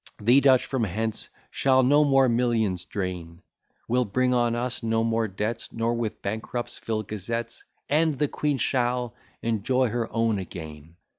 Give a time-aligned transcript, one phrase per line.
[0.25, 3.43] _The Dutch from hence shall no more millions drain:
[3.87, 8.57] We'll bring on us no more debts, Nor with bankrupts fill gazettes; "And the Queen
[8.57, 10.95] shall enjoy her own again."